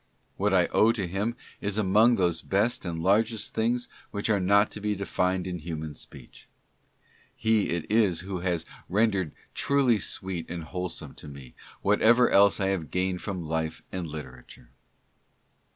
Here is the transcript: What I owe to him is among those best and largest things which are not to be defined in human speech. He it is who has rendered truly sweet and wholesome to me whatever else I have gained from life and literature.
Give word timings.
What 0.35 0.51
I 0.51 0.65
owe 0.73 0.91
to 0.93 1.05
him 1.05 1.35
is 1.61 1.77
among 1.77 2.15
those 2.15 2.41
best 2.41 2.85
and 2.85 3.03
largest 3.03 3.53
things 3.53 3.87
which 4.09 4.31
are 4.31 4.39
not 4.39 4.71
to 4.71 4.81
be 4.81 4.95
defined 4.95 5.45
in 5.45 5.59
human 5.59 5.93
speech. 5.93 6.47
He 7.35 7.69
it 7.69 7.85
is 7.87 8.21
who 8.21 8.39
has 8.39 8.65
rendered 8.89 9.31
truly 9.53 9.99
sweet 9.99 10.49
and 10.49 10.63
wholesome 10.63 11.13
to 11.13 11.27
me 11.27 11.53
whatever 11.83 12.31
else 12.31 12.59
I 12.59 12.69
have 12.69 12.89
gained 12.89 13.21
from 13.21 13.45
life 13.45 13.83
and 13.91 14.07
literature. 14.07 14.71